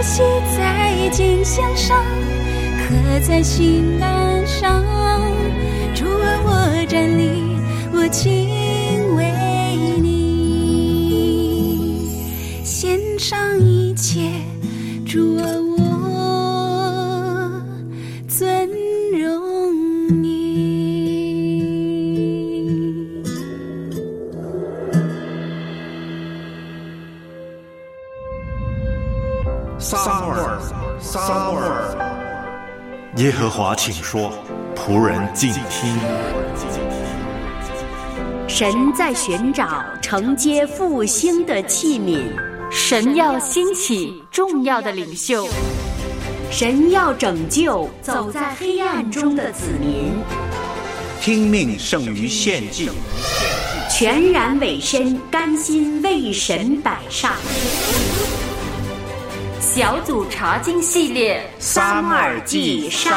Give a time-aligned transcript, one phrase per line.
[0.00, 0.24] 语写
[0.56, 2.02] 在金箱上，
[2.78, 2.94] 刻
[3.26, 4.82] 在心肝上。
[5.94, 7.42] 主啊，我站立，
[7.92, 8.48] 我敬
[9.16, 9.30] 畏
[10.00, 12.08] 你，
[12.64, 14.30] 献上一切。
[15.06, 15.44] 主啊，
[29.92, 30.60] 撒母耳，
[31.00, 31.96] 撒母耳，
[33.16, 34.32] 耶和华，请说，
[34.76, 35.98] 仆人静听。
[38.46, 42.22] 神在寻找承接复兴的器皿，
[42.70, 45.48] 神要兴起重要的领袖，
[46.52, 50.12] 神要拯救走在黑暗中的子民。
[51.20, 52.88] 听命胜于献祭，
[53.90, 57.32] 全然委身，甘心为神摆上。
[59.72, 63.12] 小组查经系列《撒母耳记上》。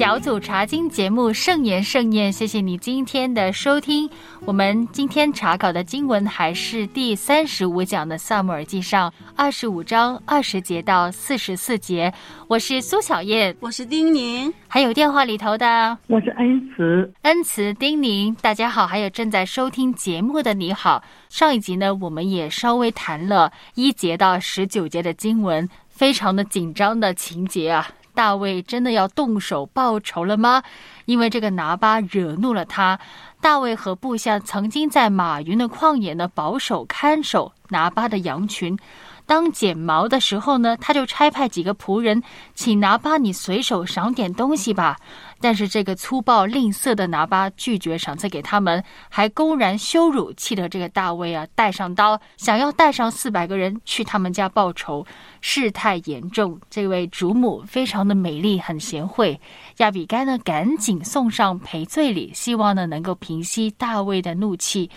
[0.00, 4.08] 小组查经节目盛言盛宴，谢谢你今天的收听。
[4.46, 12.10] 我们今天查考的经文还是第三十五讲的《萨姆尔记上》二十五章二十节到四十四节。
[12.48, 21.04] 我是苏小燕，我是丁宁，还有电话里头的我是恩慈，恩慈丁宁，大家好，还有正在收听节目的你好。
[21.28, 27.86] 上一集呢，我们也稍微谈了一节到十九节的经文，非常的紧张的情节啊。
[28.20, 30.62] 大卫真的要动手报仇了吗？
[31.06, 33.00] 因为这个拿巴惹怒了他。
[33.40, 38.78] 大卫和部下曾经在马云的旷野呢保守看守拿巴的羊群。
[39.24, 42.22] 当剪毛的时候呢，他就差派几个仆人，
[42.54, 44.98] 请拿巴你随手赏点东西吧。
[45.40, 55.06] 但是这个粗暴吝啬的拿巴拒绝赏赐给他们，还公然羞辱，气得这个大卫啊带上刀，想要带上四百个人去他们家报仇。
[55.40, 59.40] 事态严重，这位主母非常的美丽，很贤惠。
[59.78, 64.90] 亚比该呢，赶紧送上赔罪礼，希望呢能够平息大卫的怒气。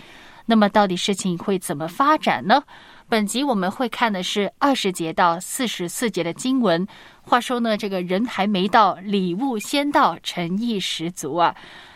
[0.46, 2.64] 那么，到底事情会怎么发展呢？
[3.10, 6.88] 本集我们会看的是二十节到四十四节的经文。
[7.22, 11.56] 话说呢，这个人还没到，礼物先到，诚意十足啊。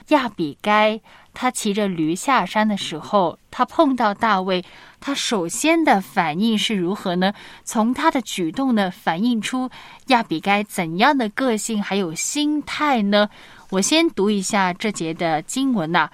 [0.09, 1.01] 亚比该
[1.33, 4.63] 他骑着驴下山的时候，他碰到大卫，
[5.01, 7.33] 他首先的反应是如何呢？
[7.65, 9.69] 从他的举动呢，反映出
[10.07, 13.29] 亚比该怎样的个性还有心态呢？
[13.69, 16.09] 我先读一下这节的经文呐、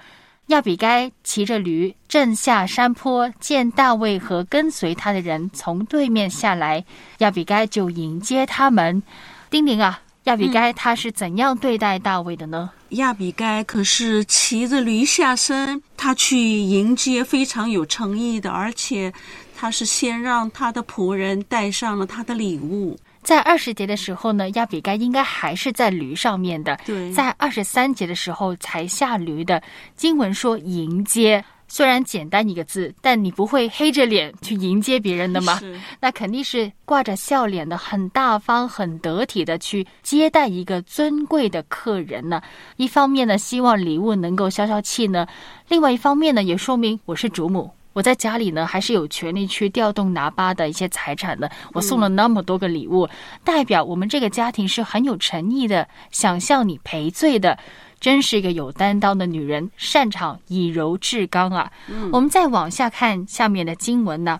[0.48, 6.84] 亚比该骑着驴正下山坡，见大卫和跟随他的人从对面下来，
[7.18, 9.02] 亚比该就迎接他们。
[9.48, 12.70] 丁玲啊，亚比该他是怎样对待大卫的呢？
[12.90, 19.12] 亚比该可是骑着驴下山，他去迎接非常有诚意的，而且
[19.56, 22.96] 他是先让他的仆人带上了他的礼物。
[23.24, 26.78] 在二十节的时候呢，亚比该应该还是在驴上面的。
[26.84, 29.60] 对在二十三节的时候才下驴的。
[29.96, 35.58] 经文说迎接，虽然简单一个字，但你不会黑着脸去迎接别人的吗？
[35.58, 42.42] 是那肯定是挂着笑脸的，很大方、很得体的去接待一个尊贵的客人呢。
[42.76, 45.26] 一方面呢，希望礼物能够消消气呢；
[45.68, 47.70] 另外一方面呢，也说明我是主母。
[47.94, 51.50] 我在家里呢，还是有权利去调动拿巴的一些财产的。
[51.72, 53.08] 我送了那么多个礼物，
[53.42, 57.58] 代表我们这个家庭是很有诚意的，想向你赔罪的。
[58.00, 61.72] 真是一个有担当的女人，擅长以柔制刚啊！
[62.12, 64.38] 我们再往下看下面的经文呢。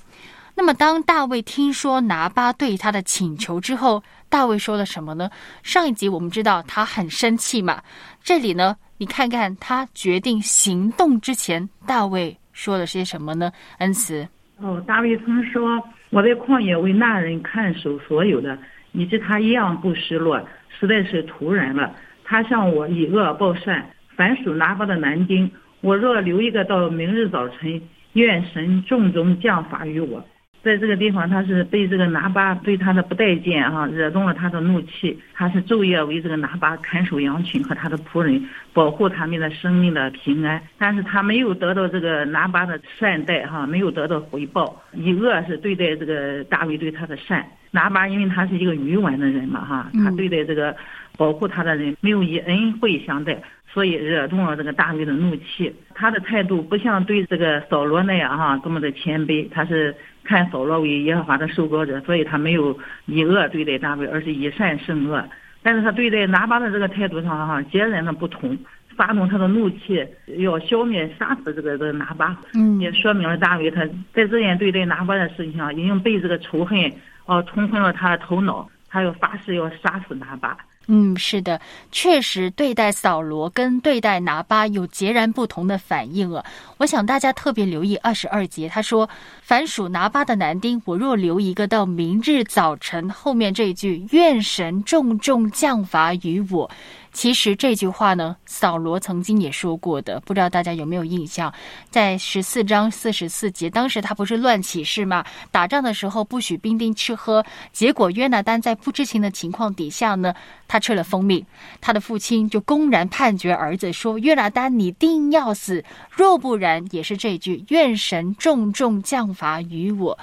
[0.54, 5.30] 那么，当大卫听说拿巴对他的请求之后，大卫说了什么呢？
[5.62, 7.82] 上一集我们知道他很生气嘛，
[8.22, 13.52] 这里呢，你看看他决定行动之前，大卫说了些什么呢？
[13.80, 14.26] 恩慈，
[14.58, 18.56] 哦，大卫曾说：“我在旷野为那人看守所有的，
[18.92, 20.40] 以致他一样不失落，
[20.78, 21.94] 实在是突然了。
[22.24, 23.84] 他向我以恶报善，
[24.16, 25.50] 凡属拿巴的男丁，
[25.82, 27.82] 我若留一个到明日早晨，
[28.14, 30.24] 愿神重重降法于我。”
[30.64, 35.16] 在这个地方，他是被这个拿巴对他的不待见哈，惹动了他的怒气。
[35.34, 40.60] 他是昼夜为这个拿巴看守羊群和他的仆人，保护他们的生命的平安。
[40.78, 47.46] 但是他没有得到这个拿巴的善待哈，没有得到回报，以恶是对待这个大卫对他的善。
[47.70, 50.74] 拿巴因为他是一个愚顽的人嘛哈，他对待这个
[51.18, 53.36] 保护他的人没有以恩惠相待。
[53.72, 59.48] 所以惹动了这个大卫的怒气，他的态度不像对这个扫罗那样哈，这么的谦卑。
[59.50, 59.92] 他是
[60.24, 62.76] 看扫罗为耶和华的受膏者，所以他没有
[63.06, 65.22] 以恶对待大卫，而是以善胜恶。
[65.62, 68.56] 但是他对待拿巴的这个态度上哈，截然的不同，
[68.96, 70.06] 发动他的怒气，
[70.38, 72.36] 要消灭、杀死这个这个拿巴。
[72.54, 76.78] 嗯，也说明了大卫他在这样对待拿巴的事情上，已经被这个仇恨
[77.26, 80.56] 哦冲昏了他的头脑，他要发誓要杀死拿巴。
[80.86, 81.60] 嗯，是的，
[81.90, 86.44] 确实对待扫罗跟对待拿巴有截然不同的反应啊。
[86.78, 89.08] 我想大家特别留意二十二节，他说
[89.40, 96.70] ：“凡属拿巴的男丁，我若留一个到明日早晨。”后面这一句：“愿神重重降罚于我。”
[97.14, 101.54] 其实这句话呢，扫罗曾经也说过的，不知道大家有没有印象？
[101.88, 105.24] 在十四章四十四节，当时他不是乱起誓吗？
[105.52, 110.34] 打仗的时候不许兵丁吃喝，结果约拿丹在不知情的情况底下呢，
[110.66, 111.46] 他吃了蜂蜜，
[111.80, 120.18] 他的父亲就公然判决儿子说：“约拿丹，你定要死，若不然，也是这句愿神重重降罚于我。”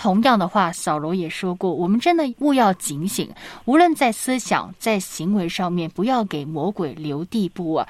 [0.00, 3.28] 同样的话，扫罗也说过：“我们真的务要警醒，
[3.66, 7.86] 无论在思想、在行为上面，不要给魔鬼留地步啊！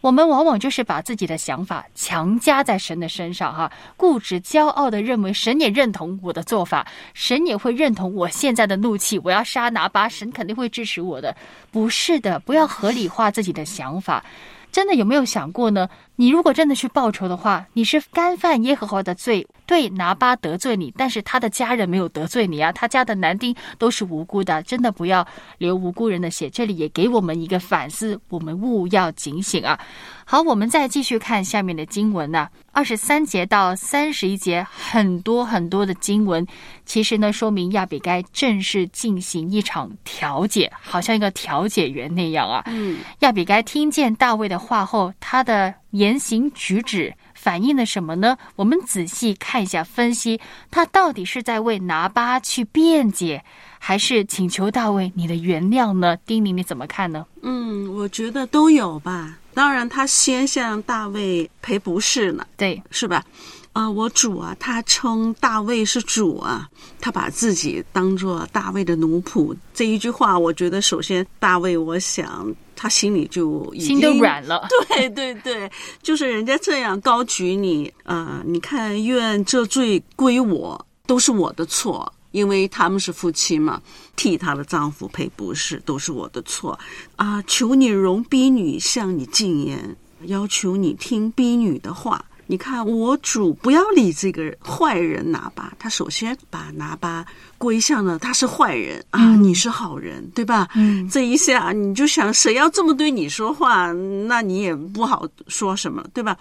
[0.00, 11.36] 我们往往就是把自己的想法强加在神的身上，哈，固执、骄傲的认为神也认同我的做法，神也会认同我现在的怒气，我要杀拿巴，神肯定会支持我的。
[11.70, 14.24] 不是的，不要合理化自己的想法。
[14.72, 15.88] 真的有没有想过呢？
[16.20, 25.24] 你如果真的去报仇的话，你是干犯耶和华的罪。”对拿巴得罪你，但是他的家人没有得罪你啊，他家的男丁都是无辜的，真的不要
[25.58, 26.50] 流无辜人的血。
[26.50, 29.78] 这里也给我们一个反思，我们务要警醒啊。
[30.24, 36.44] 好，我们再继续看下面的经文呢，二十三节到三十一节，很多很多的经文，
[36.84, 42.64] 其实呢说明亚比该正式进行一场调解，好像一个调解员那样啊。
[42.66, 47.14] 嗯，亚比该听见大卫的话后，他的言行举止。
[47.34, 48.36] 反映了什么呢？
[48.56, 50.38] 我们仔细看一下，分析
[50.70, 53.42] 他到底是在为拿巴去辩解，
[53.78, 56.18] 还是请求大卫你的原谅呢？
[56.26, 57.24] 丁宁，你怎么看呢？
[57.40, 59.38] 嗯，我觉得都有吧。
[59.54, 63.24] 当然，他先向大卫赔不是呢，对，是吧？
[63.72, 66.68] 啊，我主啊，他称大卫是主啊，
[67.00, 69.56] 他把自己当做大卫的奴仆。
[69.72, 74.66] 这一句话，我觉得首先大卫，我想他心里就心都软了。
[74.88, 75.70] 对对对，
[76.02, 83.82] 就是人家这样高举你啊，你看，愿这罪归我，都是我的错，因为他们是夫妻嘛，
[84.16, 86.78] 替她的丈夫赔不是，都是我的错
[87.16, 87.42] 啊！
[87.46, 92.24] 求你容婢女向你进言，要求你听婢女的话。
[92.50, 97.24] 你看，我主不要理这个坏人拿巴，他首先把拿巴
[97.56, 100.68] 归向了他是坏人啊，你是好人，对吧？
[100.74, 103.92] 嗯，这一下你就想，谁要这么对你说话，
[104.26, 106.36] 那你也不好说什么，对吧？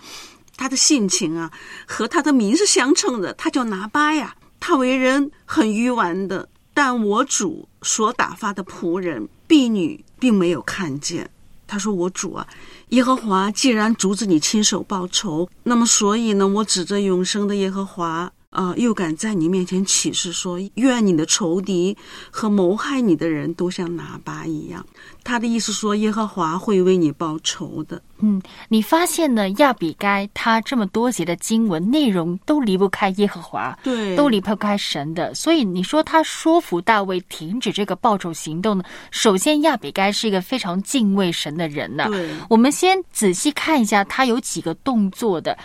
[0.57, 1.51] 他的性情啊，
[1.85, 11.29] 和他的名是相称的，他叫拿巴呀，他为人很愚顽的，但我主所打发的仆人婢女并没有看见。
[11.69, 12.45] 他说：“我主啊。”
[12.89, 21.95] 耶和华既然阻止你亲手报仇，那么所以呢，我指着永生的耶和华啊，又敢在你面前起誓说，愿你的仇敌
[22.31, 24.83] 和谋害你的人都像喇叭一样。
[25.23, 28.01] 他的意思说，耶和华会为你报仇的。
[28.18, 29.47] 嗯，你发现呢？
[29.51, 35.31] 亚比该他这么多节的经文内容都离不开耶和华，对，都离不开神的。
[35.35, 38.83] 所以你说他说服大卫停止这个报仇行动呢？
[39.11, 42.06] 首先，亚比该是一个非常敬畏神的人呢。
[42.07, 45.56] 对，我们先仔细看一下他有几个动作的。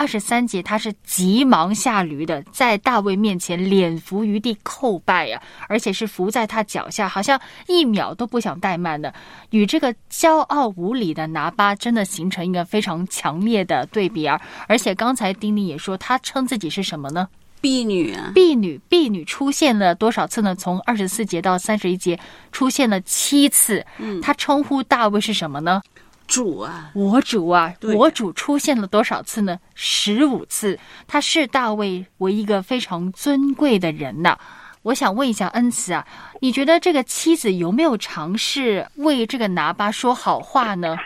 [0.00, 5.38] 二十三节，他是急忙下驴的，在大卫面前脸伏于地叩拜呀，
[5.68, 9.12] 而且是伏在他脚下，好像一秒都不想怠慢的，
[9.50, 14.40] 与这个骄傲无礼的拿巴真的形成一个非常强烈的对比啊！
[14.66, 17.28] 而且刚才丁丁也说，他称自己是什么呢？
[17.60, 20.54] 婢女啊，婢女，婢女出现了多少次呢？
[20.54, 22.18] 从二十四节到三十一节，
[22.52, 23.84] 出现了七次。
[23.98, 25.82] 嗯，他称呼大卫是什么呢？
[26.30, 29.58] 主啊，我主啊，我主出现了多少次呢？
[29.74, 30.78] 十五次。
[31.08, 34.38] 他视大卫为一个非常尊贵的人呐。
[34.82, 36.06] 我想问一下恩慈啊，
[36.40, 40.96] 你觉得这个妻子有没有尝试为这个拿巴说好话呢？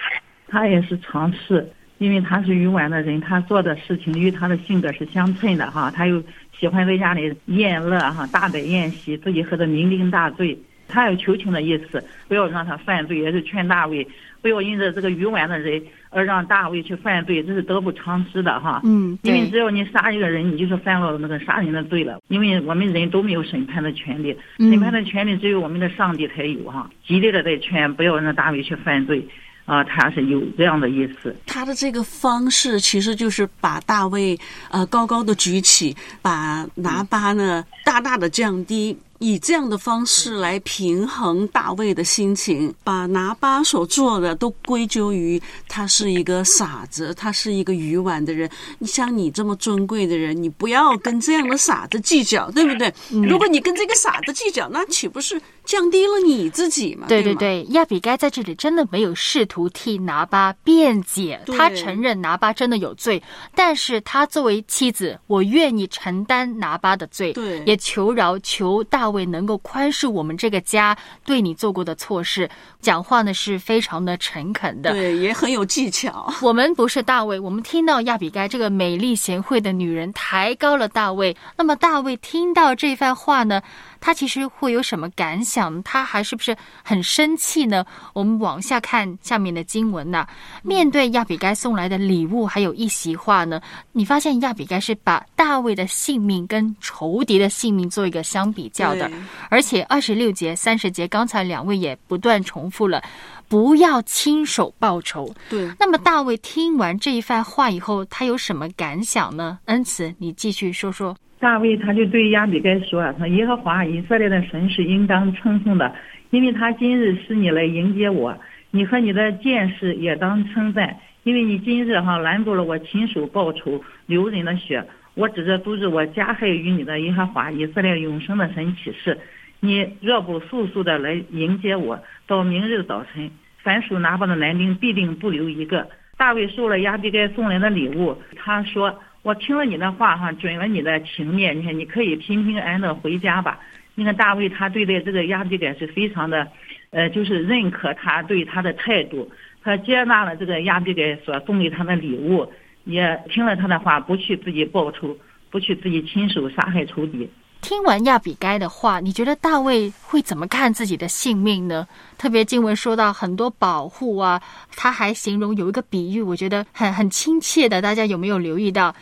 [0.46, 1.66] 他也是尝试，
[1.96, 5.90] 因为他是愚顽的人，他做的事情与他的性格是相称的哈。
[5.90, 6.22] 他又
[6.60, 10.56] 喜欢在家里宴乐哈，大摆宴席，自己喝的酩酊大醉。
[10.86, 14.06] 他有求情的意思，不要让他犯罪，也是劝大卫
[14.44, 18.82] 不要因着这个愚顽的人而让大卫去犯罪，这是得不偿失的哈。
[18.84, 22.20] 嗯，因为只要你杀一个人，你就是犯了那个杀人的罪了。
[22.28, 26.90] 因为我们人都没有审判的权利，审判的权利只有我们的上帝才有哈。
[27.06, 29.26] 极力的在劝不要让大卫去犯罪。
[29.64, 31.34] 啊，他是有这样的意思。
[31.46, 34.38] 他的这个方式其实就是把大卫
[34.70, 38.94] 呃高高的举起，把拿巴呢大大的降低。
[39.18, 48.50] 以这样的方式来平衡大卫的心情，把拿巴所做的都归咎于他是一个傻子，他是一个愚顽的人。
[48.78, 52.92] 你像你这么尊贵的人，你不要跟这样的傻子计较，对不对？
[53.11, 57.06] 如果你跟这个傻子计较，那岂不是降低了你自己嘛？
[57.06, 63.23] 对对对，亚比该在这里真的没有试图替拿巴辩解，他承认拿巴真的有罪，
[63.54, 69.04] 但是他作为妻子，我愿意承担拿巴的罪，对，也求饶求大。
[69.04, 72.49] 大卫能够宽恕我们这个家对你做过的错事，
[72.80, 76.33] 讲话呢是非常的诚恳的，对，也很有技巧。
[76.40, 83.61] 我们不是大卫，我们听到亚比该这个美丽贤惠的女人抬高了大卫，那么大卫听到这番话呢？
[84.04, 85.82] 他其实会有什么感想？
[85.82, 87.82] 他还是不是很生气呢？
[88.12, 90.26] 我们往下看下面的经文呐。
[90.62, 93.58] 面对亚比该送来的礼物，还有一席话呢，
[93.92, 99.11] 你发现亚比该是把大卫的性命跟仇敌的性命做一个相比较的，
[99.49, 103.02] 而且二十六节、三十节，刚才两位也不断重复了，
[103.49, 105.34] 不要亲手报仇。
[105.49, 105.73] 对。
[105.78, 109.58] 那么大卫听完这一番话以后，他有什么感想呢？
[109.64, 111.16] 恩慈，你继续说说。
[111.44, 115.94] 大卫他就对亚比该说：“说耶和华以色列的神是应当称颂的，
[116.30, 118.34] 因为他今日使你来迎接我，
[118.70, 124.82] 你和你的剑士也当称赞，因为你今日哈拦住了我亲手报仇流人的血，
[125.12, 129.18] 我指着阻止我加害于你的耶和华以色列永生的神起誓，
[129.60, 133.30] 你若不速速的来迎接我，到明日早晨，
[133.62, 135.86] 凡属拿巴的男丁必定不留一个。”
[136.16, 138.98] 大卫收了亚比该送来的礼物，他说。
[139.24, 143.58] 我听了你的话哈，准了你的情面，你看你可以平平安安的回家吧。
[143.94, 146.46] 你看大卫他对待这个亚比该是非常的，
[146.90, 149.30] 呃，就是认可他对他的态度，
[149.62, 152.52] 他接纳了这个亚比该所送给他的礼物，
[152.84, 155.16] 也听了他的话，不去自己报仇，
[155.50, 157.26] 不去自己亲手杀害仇敌。
[157.64, 161.88] 听完亚比该的话，你觉得大卫会怎么看自己的性命呢？
[162.18, 164.42] 特别经文说到很多保护啊，
[164.76, 167.80] 他还形容有一个比喻，我觉得很很亲切的。
[167.80, 168.94] 大家有没有留意到？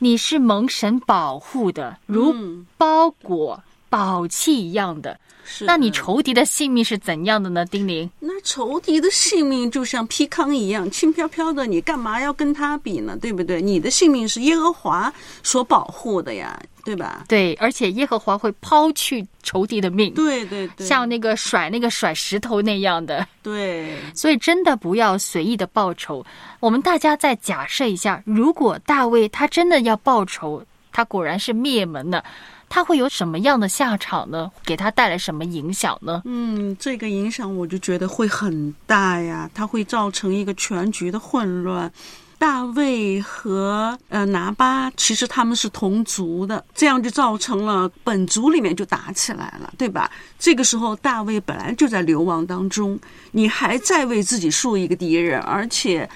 [0.00, 2.34] 你是蒙神保护的，如
[2.76, 5.18] 包裹宝器一样的。
[5.50, 7.64] 是那你仇敌的性命是怎样的呢？
[7.64, 13.16] 丁玲，那仇敌的性命就像皮康一样轻飘飘的，你干嘛要跟他比呢？
[13.18, 13.62] 对不对？
[13.62, 15.10] 你的性命是耶和华
[15.42, 17.24] 所保护的呀，对吧？
[17.26, 23.96] 对，而且耶和华会抛去仇敌的命，对对对，像那个甩那个甩石头那样的，对。
[24.14, 26.22] 所以真的不要随意的报仇。
[26.60, 32.22] 我们大家再假设一下，如果大卫他真的要报仇，他果然是灭门了。
[32.68, 34.50] 他会有什么样的下场呢？
[34.64, 36.22] 给他带来什么影响呢？
[36.24, 41.90] 嗯，这个影响我就觉得会很大呀，它会造成一个全局的混乱。
[42.38, 50.08] 大卫和呃拿巴其实他们是同族的，这样就造成了本族里面就打起来了，对吧？
[50.38, 52.96] 这个时候大卫本来就在流亡当中，
[53.32, 56.08] 你还在为自己树一个敌人，而且。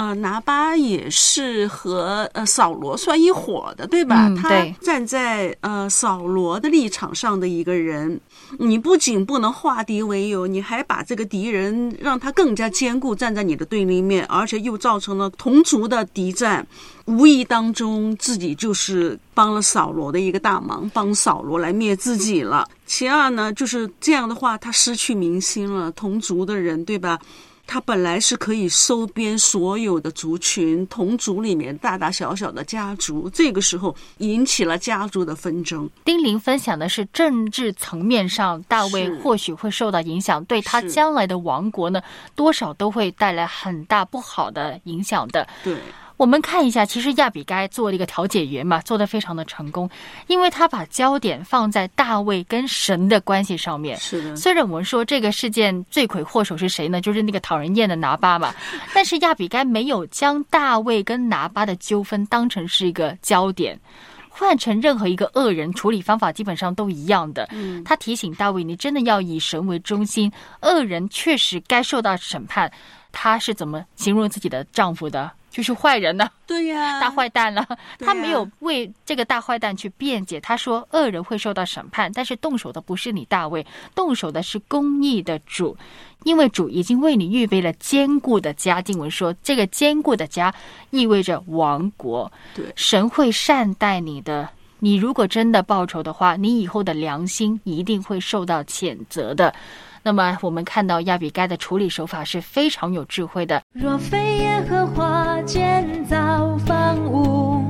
[0.00, 4.32] 呃，拿巴也是和呃扫罗算一伙的，对吧？
[4.34, 4.48] 他
[4.80, 8.18] 站在呃扫罗的立场上的一个人，
[8.58, 16.66] 你不仅不能化敌为友，你还把这个敌人让他更加坚固，站在你的对立面，而且又造成了同族的敌战，
[17.04, 22.66] 无意当中自己就是帮了扫罗的一个大忙，帮扫罗来灭自己了。
[22.86, 27.20] 其二呢，就是这样的话，他失去民心了，同族的人，对吧？
[27.70, 35.88] 他本来是可以收编所有的族群，同族里面大大小小的家族，这个时候引起了家族的纷争。
[36.04, 42.02] 丁玲分享的是政治层面上，大卫或许会受到影响，对他将来的王国呢，
[42.34, 45.46] 多少都会带来很大不好的影响的。
[45.62, 45.76] 对。
[46.20, 49.88] 我们看一下，其实亚比该做了一个调解员嘛，做的非常的成功，
[50.26, 53.96] 因为他把焦点放在大卫跟神的关系上面。
[53.96, 57.00] 是的，虽然我们说这个事件罪魁祸首是谁呢？
[57.00, 58.54] 就是那个讨人厌的拿巴嘛，
[58.92, 63.80] 但是亚比该没有将大卫跟拿巴的纠纷当成是一个焦点，
[64.28, 67.48] 换成任何一个恶人，处理方法基本上都一样的。
[67.50, 72.70] 嗯，他提醒大卫，你真的要以神为中心，恶人确实该受到审判。
[73.10, 75.32] 他是怎么形容自己的丈夫的？
[75.50, 77.66] 就是坏人呢、 对呀、大坏蛋了。
[77.98, 85.76] 对他没有啊为这个大坏蛋去辩解，他说恶人会受到审判，但是动手的不是你大卫，动手的是公义的主，
[86.22, 88.80] 因为主已经为你预备了坚固的家。
[88.80, 90.54] 经文说，这个坚固的家
[90.90, 94.48] 意味着王国，对神会善待你的。
[94.82, 99.54] 你如果真的报仇的话，你以后的良心一定会受到谴责的。
[100.02, 103.62] 那么，我们看到亚比该的处理手法是非常有智慧的。
[103.72, 107.62] 若非耶和华建造房屋，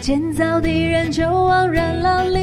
[0.00, 2.40] 建造的人就枉然劳力。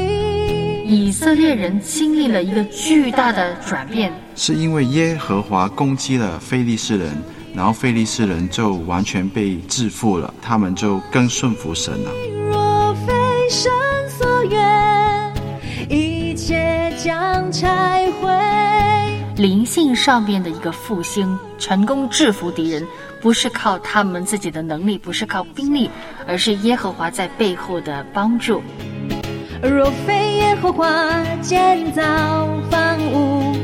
[0.86, 7.14] 以色列人经历了一个巨大的转变，是因为耶和华攻击了非利士人，
[7.54, 12.10] 然后非利士人就完全被制服了，他们就更顺服神了。
[12.50, 13.12] 若非
[13.50, 13.70] 神
[14.08, 15.34] 所愿，
[15.90, 18.28] 一切将拆毁。
[19.38, 22.84] 灵性上面的一个复兴，成功制服敌人，
[23.20, 25.88] 不是靠他们自己的能力，不是靠兵力，
[26.26, 28.60] 而是耶和华在背后的帮助。
[29.62, 30.90] 若非耶和华
[31.40, 32.02] 建造
[32.68, 33.56] 房屋，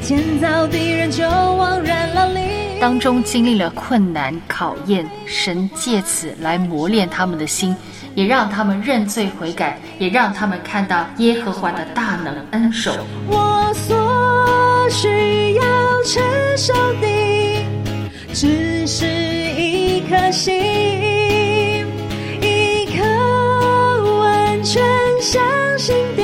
[0.00, 2.40] 建造敌人就枉然劳力。
[2.80, 7.76] 当中经历了困难考验，神借此来磨练他们的心，
[8.14, 12.90] 也让他们认罪悔改，也让他们看到耶和华的大能恩手。
[13.28, 14.01] 我所
[14.92, 15.62] 需要
[16.04, 16.22] 承
[16.56, 17.06] 受的，
[18.34, 20.54] 只是一颗心，
[22.42, 23.02] 一颗
[24.20, 24.82] 完全
[25.20, 25.42] 相
[25.78, 26.22] 信的，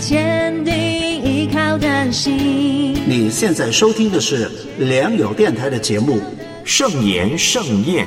[0.00, 2.94] 坚定依靠的心。
[3.06, 6.16] 你现在收听的是良友电台的节目
[6.64, 8.06] 《圣言盛宴》。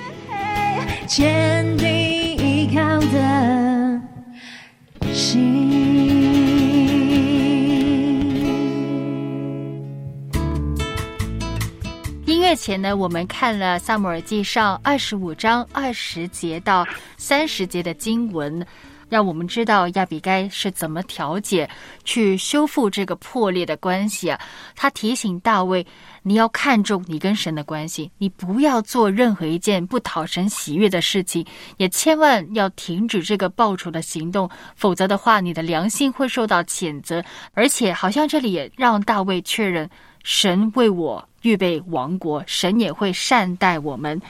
[12.48, 16.88] 月前呢，我们看了《萨姆尔记上》二十五章二十节到
[17.18, 18.66] 三十节的经文，
[19.10, 21.70] 让我们知道亚比该是怎么调解、
[22.06, 24.40] 去修复这个破裂的关系啊。
[24.78, 25.86] 他提醒大卫，
[26.24, 37.22] 你要看重你跟神的关系，你不要做任何一件不讨神喜悦的事情，也千万要停止这个报仇的行动，否则的话，你的良心会受到谴责。
[37.54, 39.90] 而且，好像这里也让大卫确认，
[40.24, 44.22] 神为我预备王国，神也会善待我们。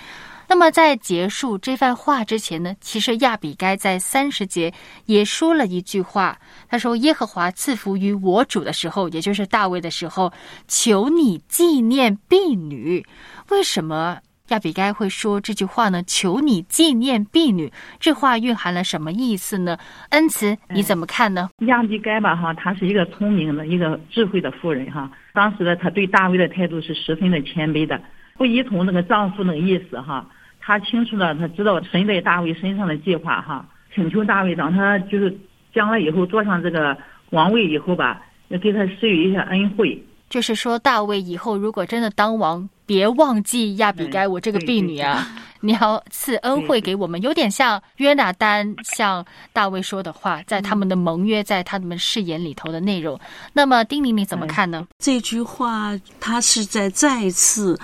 [0.49, 4.73] 那么，在结束这番话之前呢，其实亚比该在三十节
[5.05, 6.39] 也说了一句话，
[6.69, 10.31] 他说：“耶和华赐福于我主的时候，也就是大卫的时候，
[10.65, 13.05] 求你纪念婢女。”
[13.51, 16.01] 为什么亚比该会说这句话呢？
[16.03, 19.77] 求你纪念婢女，这话蕴含了什么意思呢？
[20.09, 21.49] 恩慈，你怎么看呢？
[21.67, 25.11] 亚比该吧，哈，她是一个聪明的、一个智慧的妇人，哈。
[25.33, 28.01] 当时呢，她对大卫的态度是十分的谦卑的，
[28.37, 30.25] 不依从那个丈夫那个意思，哈。
[30.59, 33.65] 她清楚的，她知道神在大卫身上的计划，哈。
[33.93, 35.35] 请求大卫，让他就是
[35.73, 36.95] 将来以后坐上这个
[37.31, 39.99] 王位以后吧，要给他施予一些恩惠。
[40.29, 45.27] 就是说，大卫以后如果真的当王，别忘记亚比该我这个婢女啊，
[45.59, 53.19] 你要赐恩惠给我们，有点像约拿丹向大卫说的话，在他们的盟约，在他们誓言里头的内容。
[53.51, 54.87] 那么，丁玲，玲怎么看呢？
[54.97, 57.77] 这句话，他是在再次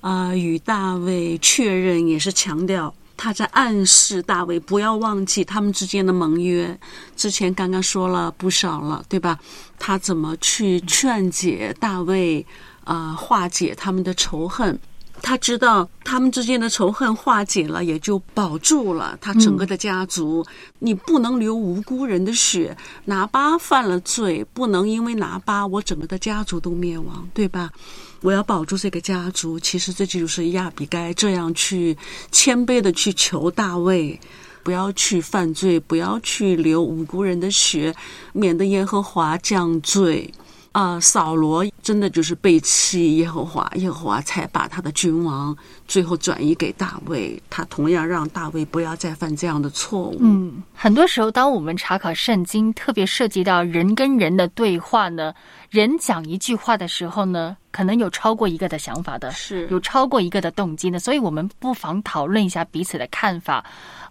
[0.00, 6.78] 啊、呃与大卫确认，也是强调他在暗示大卫不要忘记他们之间的盟约。
[7.16, 9.38] 之前刚刚说了不少了，对吧？
[9.78, 12.44] 他怎么去劝解大卫
[12.84, 14.78] 啊、呃化解他们的仇恨？
[15.26, 20.44] 他知道他们之间的仇恨化解了，也就保住了他整个的家族。
[20.80, 27.72] 你不能流无辜人的血，拿巴犯了罪，不能因为拿巴我整个的家族都灭亡，对吧？
[28.20, 29.58] 我要保住这个家族。
[29.58, 31.96] 其实这就是亚比该这样去
[32.30, 34.20] 谦卑的去求大卫。
[34.62, 37.94] 不要去犯罪，不要去流无辜人的血，
[38.32, 40.32] 免得耶和华降罪。
[40.74, 45.56] 啊、扫罗真的就是背弃耶和华，耶和华才把他的君王
[45.86, 47.40] 最后转移给大卫。
[47.48, 50.18] 他同样让大卫不要再犯这样的错误。
[50.18, 55.32] 嗯，很多时候，当我们查考圣经，特别涉及到人跟人的对话呢，
[55.70, 63.64] 人讲一句话的时候呢，可能有超过一个的想法的，是有超过一个的动机的，所以我们不妨讨论一下彼此的看法。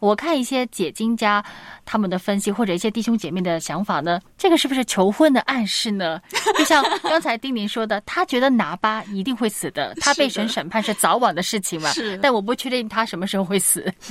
[0.03, 1.41] 我看一些解经家
[1.85, 6.19] 他们的分析，或者一些弟兄姐妹的想法呢，这个是不是求婚的暗示呢？
[6.59, 11.89] 就像刚才丁宁说的，他觉得拿巴一定会死的，他被神审判是早晚的事情嘛。
[11.91, 13.81] 是但我不确定他什么时候会死，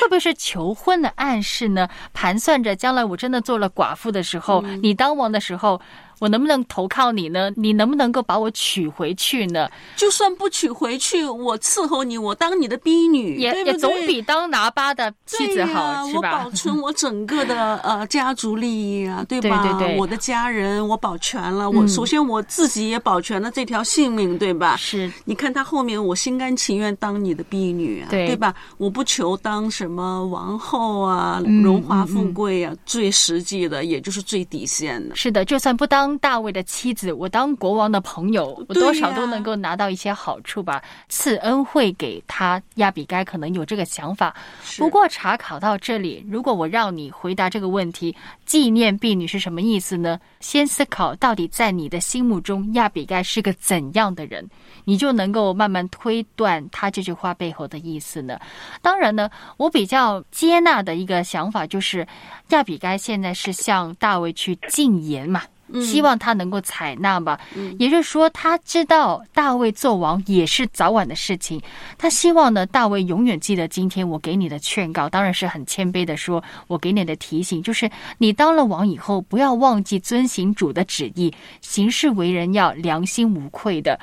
[0.00, 1.86] 会不会是求婚的暗示呢？
[2.14, 5.78] 盘算着将来我真的做了寡妇的时候，你当王的时候。
[6.24, 7.50] 我能不能投靠你呢？
[7.54, 9.68] 你能不能够把我娶回去呢？
[9.94, 16.50] 就算不娶回去，我伺候你，我当你的婢女，也也总比当拿巴的妻子好，是我保？
[16.52, 19.62] 存我整个的呃家族利益啊， 对吧？
[19.62, 24.76] 对对对我的家人我保全了，我嗯首先我自己也保全了这条性命，对吧？
[24.78, 28.54] 是，你看他后面，我心甘情愿当你的婢女啊，对吧？
[28.78, 35.14] 我不求当什么王后啊，嗯荣华富贵啊，最实际的也就是最底线的。
[35.14, 40.82] 是的，就算不当大卫的妻子，我当国王的朋友，我多少都能够拿到一些好处吧。
[41.08, 44.34] 赐恩惠给他，亚比该可能有这个想法。
[44.78, 50.18] 不过查考到这里，如果我让你回答这个问题，纪念婢女是什么意思呢？
[50.40, 54.48] 先思考到底在你的心目中，亚比该是个怎样的人，
[54.84, 58.38] 你就能够慢慢推断他这句话背后的意思呢。
[58.82, 62.06] 当然呢，我比较接纳的一个想法就是，
[62.50, 65.42] 亚比该现在是向大卫去进言嘛。
[65.80, 67.40] 希望他能够采纳吧，
[67.78, 71.60] 也就是说，他知道大卫做王也是早晚的事情。
[71.96, 83.98] 他希望呢，大卫永远记得今天我给你的劝告，当然是很谦卑的说，我给你的提醒就是，你当了王以后，不要忘记遵行主的旨意，行事为人要良心无愧的。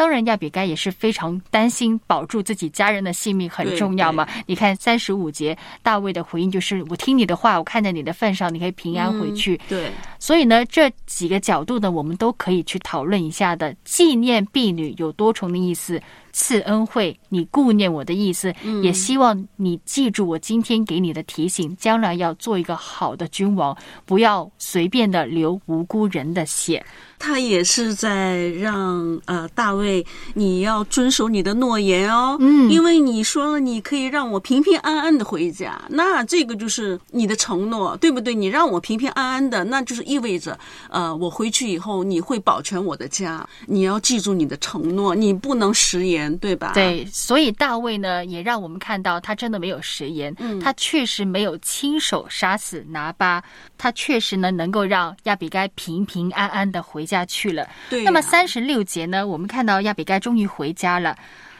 [0.00, 4.26] 当然，亚比该也是非常担心保住自己家人的性命很重要嘛。
[4.46, 9.56] 你看三十五节，大卫的回应就是：“我听你的话，我看在你的份上，你可以平安回去。
[9.56, 13.76] 嗯对，所以呢，这几个角度呢，我们都可以去讨论一下的。
[13.84, 16.00] 纪念婢女有多重的意思，
[16.32, 26.82] 赐恩惠，你顾念我的意思，嗯也希望你记住我今天给你的提醒，将来要做一个好的君王，不要随便的流无辜人的血。
[27.20, 38.34] 他也是在让呃大卫，你要遵守你的诺言哦，嗯因为你说了你可以让我平平安安的回家，那这个就是你的承诺，对不对？
[38.34, 46.72] 你让我平平安安的，那就是意味着呃我回去以后你会保全我的家，你要记住你的承诺，你不能食言，对吧？
[46.72, 53.44] 对，所以大卫呢，也让我们看到他真的没有食言，嗯他确实没有亲手杀死拿巴，
[53.76, 57.66] 他确实呢能够让亚比该平平安安的回家去了。
[57.90, 61.16] 对呀那么三十六节呢，我们看到亚比该终于回家了。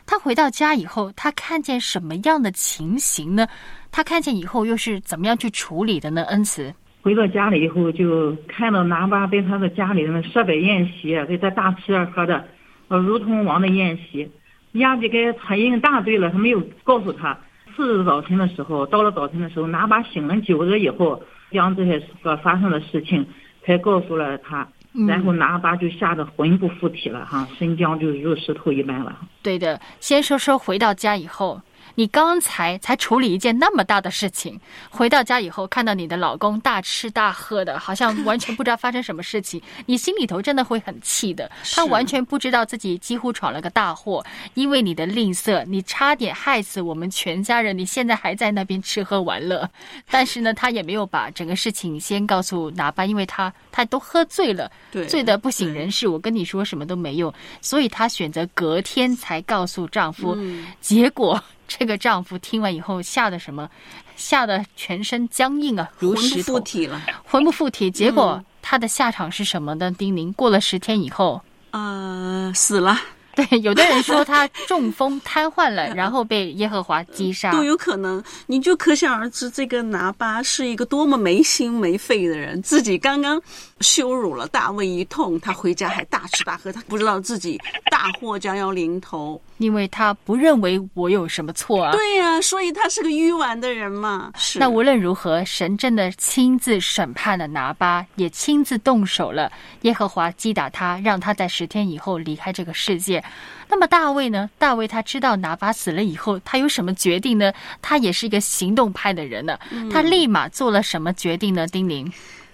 [0.07, 3.47] 他回到家以后，他看见什么样的情形呢？
[3.93, 6.23] 他看见以后又是怎么样去处理的呢？
[6.25, 12.45] 恩慈，回到家里以后，就看到拿巴在他的家里面设摆宴席，给他大吃大喝的，
[12.89, 14.29] 呃，如同王的宴席。
[14.73, 17.39] 亚比该他已经答对了，他没有告诉他。
[17.77, 23.25] 次日早晨的时候，到了早晨的时候，拿巴醒了酒了以后，将这些所发生的事情
[23.65, 24.67] 才告诉了他。
[24.93, 29.17] 嗯然后拿巴就吓得魂不附体了哈，身僵就如石头一般了。
[29.43, 31.61] 对的，先说说回到家以后，
[31.95, 41.51] 你刚才才处理一件那么大的事情，回到家以后看到你的老公大吃大喝的，好像完全不知道发生什么事情， 你心里头真的会很气的。
[41.73, 44.25] 他完全不知道自己几乎闯了个大祸，
[44.55, 49.69] 因为你的吝啬，你差点害死我们全家人，你现在还在那边吃喝玩乐。
[50.11, 56.09] 但是呢，他也没有把整个事情先告诉哪巴，因为他他都喝醉了，对醉得不省人事。
[56.09, 60.35] 我跟你说什么都没用，所以她选择隔天才告诉丈夫。
[60.39, 61.43] 嗯结果
[61.79, 63.71] 这个丈夫听完以后，吓得什么？
[64.17, 67.01] 吓得全身僵硬啊，如魂不，附体了。
[67.25, 67.91] 魂不附体。
[67.91, 69.91] 结果嗯他的下场是什么呢？
[69.97, 73.01] 丁宁过了十天以后，呃，死了
[73.35, 77.53] 对，有的人说他中风瘫痪了， 然后被耶和华击杀。
[77.53, 83.41] 都有可能，你就可想而知，这个拿巴是一个多么没心没肺的人，自己刚刚
[83.81, 89.41] 羞辱了大卫一通，他回家还大吃大喝，他不知道自己大祸将要临头。
[89.59, 91.93] 因为他不认为我有什么错啊。
[91.93, 94.33] 对呀、所以他是个愚顽的人嘛。
[94.37, 99.53] 是那无论如何，神真的亲自审判了拿巴，也亲自动手了。
[99.83, 103.23] 耶和华击打他，让他在十天以后离开这个世界。
[103.69, 104.51] 那么大卫呢？
[104.59, 107.53] 大卫他知道拿巴死了以后，他有什么决定呢？
[107.83, 109.59] 他也是一个行动派的人呢。
[109.93, 111.67] 他立马做了什么决定呢？
[111.67, 112.11] 丁玲，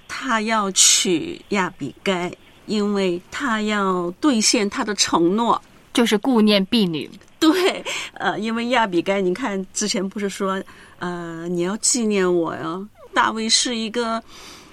[0.08, 2.32] 他要娶亚比该，
[2.66, 5.60] 因为他要兑现他的承诺。
[5.92, 7.10] 就是顾念婢女。
[7.38, 10.62] 对，呃，因为亚比该，你看之前不是说，
[10.98, 12.86] 呃，你要纪念我呀。
[13.14, 14.22] 大卫是一个，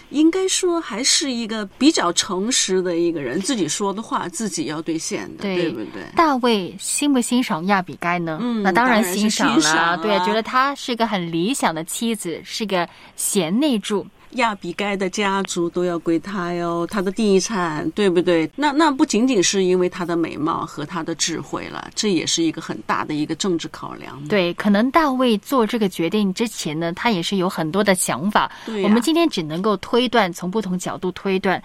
[0.09, 6.03] 应该说还是一个比较诚实的一个人，自己说的话自己要兑现的，对不对？
[6.13, 8.37] 大卫欣不欣赏亚比该呢？
[8.41, 9.97] 嗯那当然欣赏欣赏了。
[9.99, 14.05] 对啊，了觉得她是个很理想的妻子，是个贤内助。
[14.33, 18.49] 亚比该的家族都要归他哟，他的地产，对不对？
[18.55, 24.21] 那那不仅仅是因为他的美貌和他的智慧了，这也是一个很大的一个政治考量。
[24.27, 28.51] 对，可能大卫做这个决定之前呢，他也是有很多的想法。
[28.65, 31.61] 对呀我们今天只能够推断，从不同角度推断。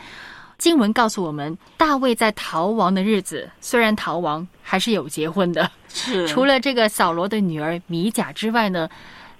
[0.58, 5.70] 经文告诉我们，大卫在逃亡的日子，虽然逃亡，还是有结婚的。
[5.88, 8.88] 是除了这个扫罗的女儿米甲之外呢，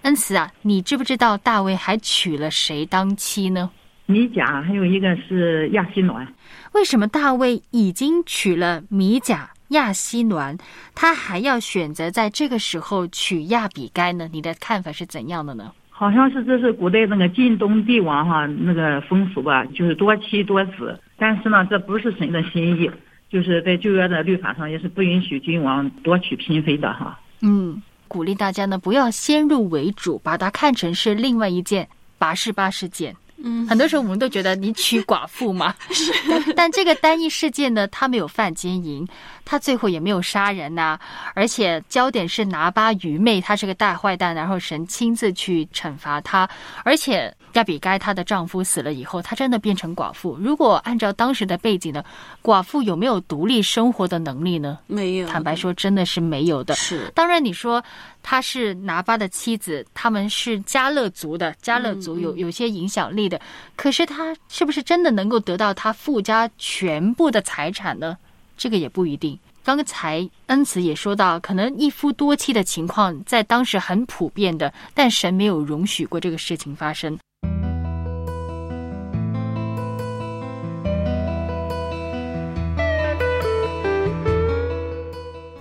[0.03, 3.71] 恩慈啊，你知不知道大卫还娶了谁当妻呢？
[4.07, 6.27] 米甲，还有一个是亚西暖。
[6.73, 10.57] 为什么大卫已经娶了米甲、亚西暖，
[10.95, 14.29] 他还要选择在这个时候娶亚比该呢？
[14.33, 15.73] 你的看法是怎样的呢？
[15.91, 20.99] 好像是这是古代那个晋东帝王哈那个风俗吧，就是多妻多子。
[21.19, 22.91] 但是呢，这不是神的心意，
[23.29, 27.19] 就是在旧约的律法上也是不允许君王夺娶嫔妃的哈。
[27.43, 33.15] 嗯，鼓励大家呢不要先入为主，把它看成是另外一件八事八事件。
[33.41, 35.73] 嗯，很多时候我们都觉得你娶寡妇嘛，
[36.29, 39.07] 但但这个单一事件呢，他没有犯奸淫，
[39.51, 40.99] 他最后也没有杀人呐、
[41.33, 46.47] 而且焦点是拿巴愚昧，他是个大坏蛋，然后神亲自去惩罚他，
[46.85, 50.37] 而且亚比该她的丈夫死了以后，她真的变成寡妇。
[50.39, 52.05] 如果按照当时的背景呢，
[52.43, 54.79] 寡妇有没有独立生活的能力呢？
[54.87, 55.27] 没有。
[55.27, 56.75] 坦白说，真的是没有的。
[56.75, 57.83] 是当然，你说
[58.23, 63.41] 她是拿巴的妻子，他们是加勒族的，加勒族有有些影响力的。
[63.77, 68.15] 可是她是不是真的能够得到她富家全部的财产呢？
[68.59, 69.39] 这个也不一定。
[69.65, 77.19] 刚才恩慈也说到，可能一夫多妻的情况在当时很普遍的，但神没有容许过这个事情发生。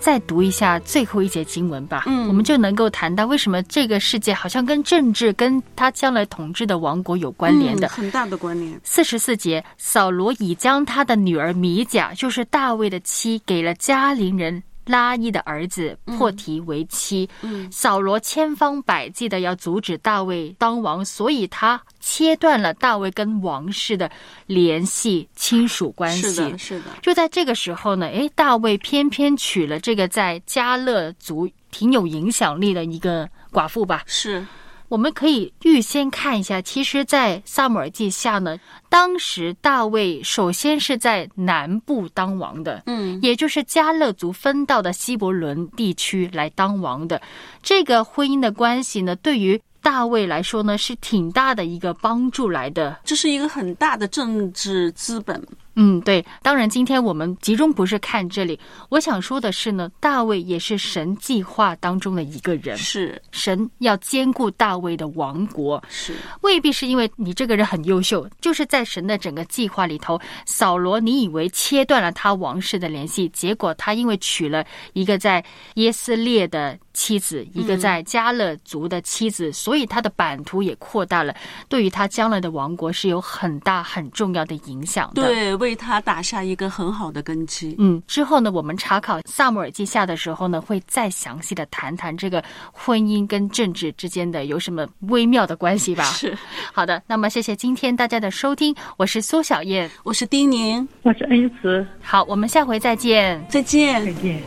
[0.08, 7.88] 再读一下最后一节经文吧，嗯我们就能够谈到为什么这个世界好像跟政治、跟他将来统治的王国有关联的。
[7.88, 8.80] 嗯很大的关联。
[8.86, 17.30] 四十四节，扫罗已将他的女儿米甲，就是大卫的妻，给了加林人拉伊的儿子破提为妻。
[17.42, 24.10] 嗯扫罗千方百计的要阻止大卫当王，所以他切断了大卫跟王室的
[24.46, 26.22] 联系、亲属关系。
[26.22, 26.86] 是的，是的。
[27.02, 34.04] 就在这个时候呢，诶，大卫偏偏娶了这个在加勒族挺有影响力的一个寡妇吧。
[34.06, 34.46] 是
[34.90, 38.58] 我们可以预先看一下，其实，在萨姆尔记下呢，
[38.90, 47.22] 当时大卫首先是在南部当王的，嗯也就是加勒族分到的希伯伦地区来当王的。
[47.62, 52.98] 这个婚姻的关系呢，对于大卫来说呢，是挺大的一个帮助来的。
[53.04, 55.42] 这是一个很大的政治资本。
[55.80, 56.26] 嗯，对。
[56.42, 58.60] 当然，今天我们集中不是看这里，
[58.90, 62.76] 我想说的是呢，大卫也是神计划当中的一个人。
[62.76, 81.32] 是神要兼顾大卫的王国，是，未必是因为你这个人很优秀，就是在神的整个计划里头，扫罗你以为切断了他王室的联系，结果他因为娶了一个在耶斯列的妻子，一个在加勒族的妻子，所以他的版图也扩大了，
[81.70, 85.22] 对于他将来的王国是有很大很重要的影响的。。
[85.22, 87.76] 对，为他打下一个很好的根基。
[87.78, 96.04] 嗯，之后呢，我们查考萨姆尔记下的时候呢，会再详细的谈谈这个婚姻跟政治之间的有什么微妙的关系吧。
[96.18, 96.36] 是，
[96.74, 103.40] 好的，那么谢谢今天大家的收听，我是苏小燕，我是丁宁，我是恩慈，好，我们下回再见。
[103.48, 104.04] 再见。
[104.04, 104.42] 再见。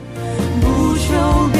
[0.60, 1.59] 不求